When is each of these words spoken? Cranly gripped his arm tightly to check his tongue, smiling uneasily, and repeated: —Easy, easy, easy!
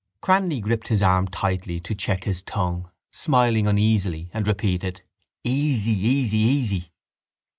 Cranly 0.19 0.59
gripped 0.63 0.87
his 0.87 1.03
arm 1.03 1.27
tightly 1.27 1.79
to 1.81 1.93
check 1.93 2.23
his 2.23 2.41
tongue, 2.41 2.89
smiling 3.11 3.67
uneasily, 3.67 4.31
and 4.33 4.47
repeated: 4.47 5.03
—Easy, 5.43 5.91
easy, 5.91 6.39
easy! 6.39 6.91